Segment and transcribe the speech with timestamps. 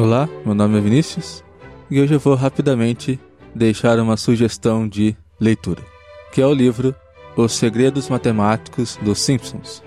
[0.00, 1.44] Olá, meu nome é Vinícius
[1.90, 3.20] e hoje eu vou rapidamente
[3.54, 5.82] deixar uma sugestão de leitura,
[6.32, 6.94] que é o livro
[7.36, 9.82] Os Segredos Matemáticos dos Simpsons.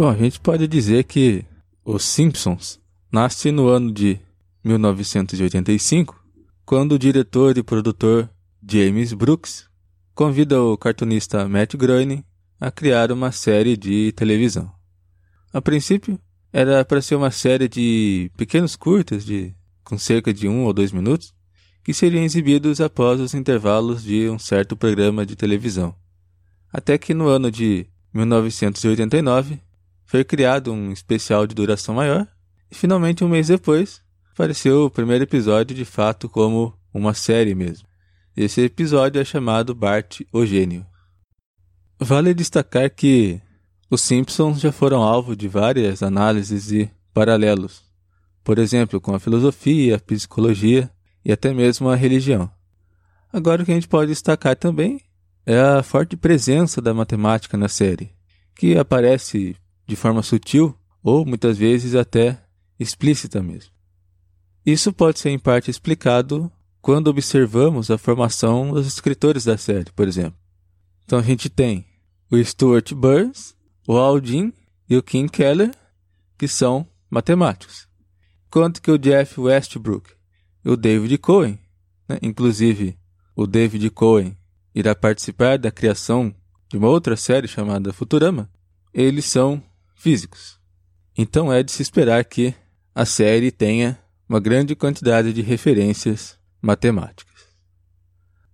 [0.00, 1.44] Bom, a gente pode dizer que
[1.92, 2.78] Os Simpsons
[3.10, 4.20] nasce no ano de
[4.62, 6.24] 1985,
[6.64, 8.30] quando o diretor e produtor
[8.64, 9.68] James Brooks
[10.14, 12.22] convida o cartunista Matt Groening
[12.60, 14.70] a criar uma série de televisão.
[15.52, 16.16] A princípio,
[16.52, 20.92] era para ser uma série de pequenos curtas de com cerca de um ou dois
[20.92, 21.34] minutos,
[21.82, 25.92] que seriam exibidos após os intervalos de um certo programa de televisão.
[26.72, 29.60] Até que no ano de 1989,
[30.10, 32.26] foi criado um especial de duração maior,
[32.68, 37.86] e finalmente um mês depois apareceu o primeiro episódio de fato como uma série mesmo.
[38.36, 40.84] Esse episódio é chamado Bart o Gênio.
[41.96, 43.40] Vale destacar que
[43.88, 47.84] os Simpsons já foram alvo de várias análises e paralelos,
[48.42, 50.90] por exemplo, com a filosofia, a psicologia
[51.24, 52.50] e até mesmo a religião.
[53.32, 55.00] Agora o que a gente pode destacar também
[55.46, 58.10] é a forte presença da matemática na série,
[58.56, 59.54] que aparece
[59.90, 62.40] de forma sutil ou muitas vezes até
[62.78, 63.72] explícita mesmo.
[64.64, 70.06] Isso pode ser em parte explicado quando observamos a formação dos escritores da série, por
[70.06, 70.38] exemplo.
[71.04, 71.84] Então a gente tem
[72.30, 73.56] o Stuart Burns,
[73.86, 74.52] o Aldin
[74.88, 75.72] e o Kim Keller,
[76.38, 77.88] que são matemáticos.
[78.46, 80.12] Enquanto que o Jeff Westbrook
[80.64, 81.58] e o David Cohen,
[82.08, 82.96] né, inclusive
[83.34, 84.36] o David Cohen
[84.72, 86.32] irá participar da criação
[86.68, 88.48] de uma outra série chamada Futurama,
[88.94, 89.62] eles são
[90.00, 90.58] físicos.
[91.16, 92.54] Então é de se esperar que
[92.94, 97.30] a série tenha uma grande quantidade de referências matemáticas.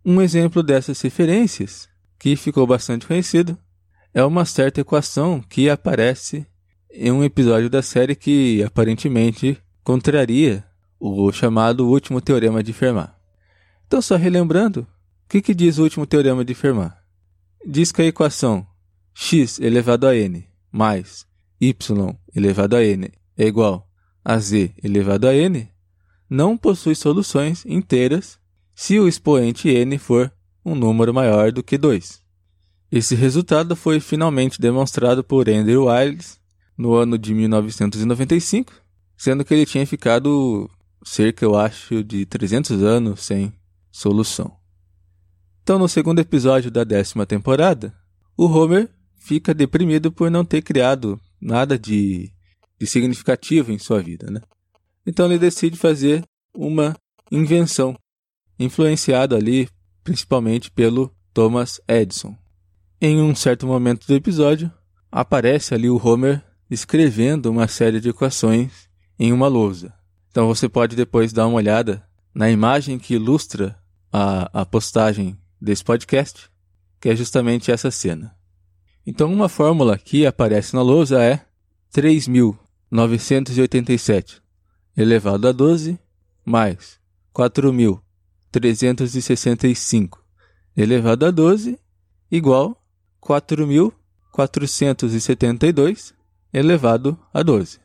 [0.04, 3.56] Um exemplo dessas referências, que ficou bastante conhecido,
[4.12, 6.46] é uma certa equação que aparece
[6.90, 10.64] em um episódio da série que aparentemente contraria
[10.98, 13.14] o chamado último teorema de Fermat.
[13.86, 16.96] Então, só relembrando, o que, que diz o último teorema de Fermat?
[17.64, 18.66] Diz que a equação
[19.14, 21.26] x elevado a n mais
[21.60, 21.74] y
[22.34, 23.88] elevado a n é igual
[24.24, 25.68] a z elevado a n,
[26.28, 28.38] não possui soluções inteiras
[28.74, 30.32] se o expoente n for
[30.64, 32.20] um número maior do que 2.
[32.90, 36.40] Esse resultado foi finalmente demonstrado por Andrew Wiles
[36.76, 38.72] no ano de 1995,
[39.16, 40.70] sendo que ele tinha ficado
[41.04, 43.52] cerca, eu acho, de 300 anos sem
[43.90, 44.52] solução.
[45.62, 47.94] Então, no segundo episódio da décima temporada,
[48.36, 52.32] o Homer fica deprimido por não ter criado nada de,
[52.78, 54.40] de significativo em sua vida, né?
[55.06, 56.24] Então ele decide fazer
[56.54, 56.96] uma
[57.30, 57.96] invenção,
[58.58, 59.68] influenciado ali
[60.02, 62.36] principalmente pelo Thomas Edison.
[63.00, 64.72] Em um certo momento do episódio,
[65.10, 68.88] aparece ali o Homer escrevendo uma série de equações
[69.18, 69.92] em uma lousa.
[70.30, 73.78] Então você pode depois dar uma olhada na imagem que ilustra
[74.12, 76.50] a, a postagem desse podcast,
[77.00, 78.36] que é justamente essa cena.
[79.06, 81.46] Então, uma fórmula que aparece na lousa é
[81.94, 84.42] 3.987
[84.96, 85.96] elevado a 12
[86.44, 86.98] mais
[87.34, 90.18] 4.365
[90.76, 91.78] elevado a 12
[92.30, 92.82] igual
[93.22, 96.12] 4.472
[96.52, 97.80] elevado a 12.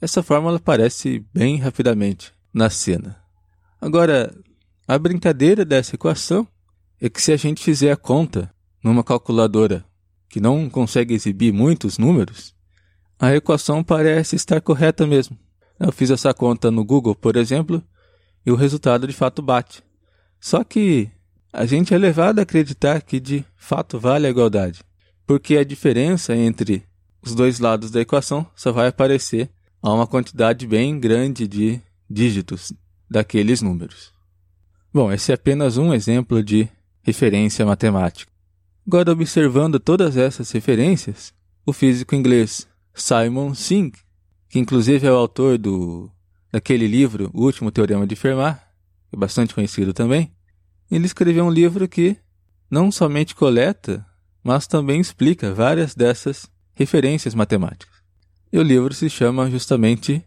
[0.00, 3.22] Essa fórmula aparece bem rapidamente na cena.
[3.80, 4.36] Agora,
[4.86, 6.46] a brincadeira dessa equação
[7.00, 8.52] é que se a gente fizer a conta
[8.82, 9.86] numa calculadora
[10.32, 12.54] que não consegue exibir muitos números,
[13.20, 15.38] a equação parece estar correta mesmo.
[15.78, 17.84] Eu fiz essa conta no Google, por exemplo,
[18.44, 19.84] e o resultado de fato bate.
[20.40, 21.10] Só que
[21.52, 24.80] a gente é levado a acreditar que de fato vale a igualdade,
[25.26, 26.82] porque a diferença entre
[27.20, 29.50] os dois lados da equação só vai aparecer
[29.82, 32.72] a uma quantidade bem grande de dígitos
[33.08, 34.10] daqueles números.
[34.94, 36.66] Bom, esse é apenas um exemplo de
[37.02, 38.31] referência matemática.
[38.86, 41.32] Agora, observando todas essas referências,
[41.64, 43.92] o físico inglês Simon Singh,
[44.48, 46.10] que inclusive é o autor do
[46.50, 48.60] daquele livro, O Último Teorema de Fermat,
[49.10, 50.34] é bastante conhecido também,
[50.90, 52.18] ele escreveu um livro que
[52.70, 54.04] não somente coleta,
[54.42, 57.94] mas também explica várias dessas referências matemáticas.
[58.52, 60.22] E o livro se chama justamente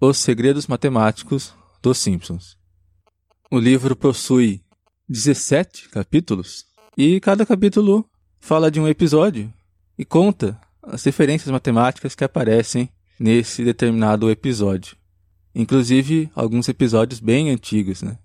[0.00, 2.58] Os Segredos Matemáticos dos Simpsons.
[3.50, 4.64] O livro possui
[5.08, 8.04] 17 capítulos e cada capítulo
[8.38, 9.52] fala de um episódio
[9.98, 14.96] e conta as referências matemáticas que aparecem nesse determinado episódio.
[15.54, 18.18] Inclusive alguns episódios bem antigos, né?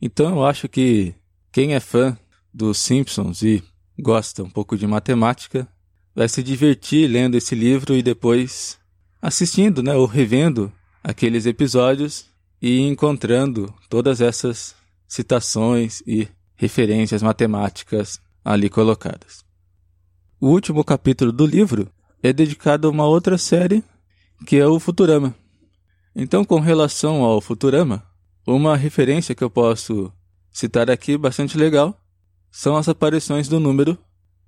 [0.00, 1.14] Então eu acho que
[1.52, 2.16] quem é fã
[2.52, 3.62] dos Simpsons e
[3.98, 5.68] gosta um pouco de matemática
[6.14, 8.78] vai se divertir lendo esse livro e depois
[9.20, 10.72] assistindo, né, ou revendo
[11.02, 12.26] aqueles episódios
[12.60, 14.74] e encontrando todas essas
[15.06, 19.42] citações e referências matemáticas ali colocadas.
[20.38, 21.90] O último capítulo do livro
[22.22, 23.82] é dedicado a uma outra série
[24.46, 25.34] que é o Futurama.
[26.14, 28.04] Então, com relação ao Futurama,
[28.46, 30.12] uma referência que eu posso
[30.50, 31.98] citar aqui bastante legal
[32.50, 33.96] são as aparições do número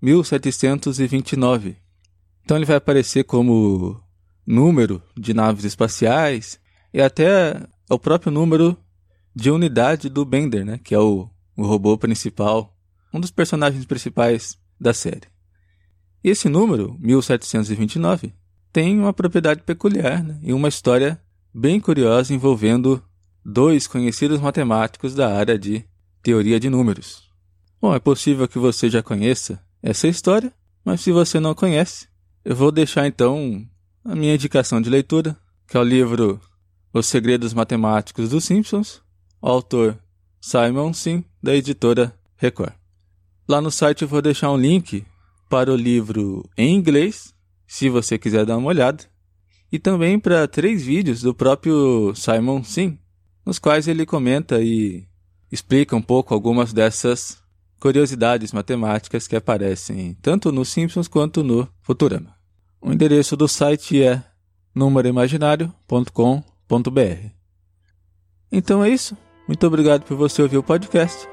[0.03, 1.77] 1729.
[2.43, 4.03] Então ele vai aparecer como
[4.47, 6.59] número de naves espaciais
[6.93, 8.77] e até o próprio número
[9.35, 11.29] de unidade do Bender, né, que é o,
[11.61, 12.75] o robô principal,
[13.13, 15.29] um dos personagens principais da série.
[16.23, 18.35] E esse número, 1729,
[18.73, 21.21] tem uma propriedade peculiar né, e uma história
[21.53, 23.03] bem curiosa envolvendo
[23.45, 25.85] dois conhecidos matemáticos da área de
[26.23, 27.29] teoria de números.
[27.81, 30.53] Bom, é possível que você já conheça essa história,
[30.85, 32.09] mas se você não conhece,
[32.45, 33.67] eu vou deixar então
[34.05, 35.37] a minha indicação de leitura,
[35.67, 36.41] que é o livro
[36.93, 39.03] Os Segredos Matemáticos dos Simpsons,
[39.41, 39.99] autor
[40.41, 42.73] Simon Sim, da editora Record.
[43.49, 45.05] Lá no site eu vou deixar um link
[45.49, 47.35] para o livro em inglês,
[47.67, 49.05] se você quiser dar uma olhada,
[49.73, 52.99] e também para três vídeos do próprio Simon Sim,
[53.45, 55.05] nos quais ele comenta e
[55.51, 57.41] explica um pouco algumas dessas
[57.81, 62.37] curiosidades matemáticas que aparecem tanto no Simpsons quanto no Futurama.
[62.81, 64.23] O endereço do site é
[64.75, 67.31] númeroimaginário.com.br.
[68.53, 69.17] Então é isso.
[69.51, 71.29] Muito obrigado por você ouvir o podcast.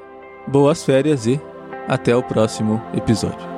[0.48, 1.40] Boas férias e
[1.88, 3.57] até o próximo episódio.